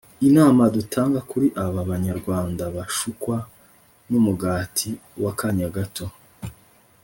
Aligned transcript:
Inama 0.27 0.63
dutanga 0.75 1.19
kuri 1.29 1.47
aba 1.65 1.81
banyarwanda 1.91 2.63
bashukwa 2.75 3.37
n’umugati 4.09 4.89
w’akanya 5.23 5.67
gato 5.77 6.05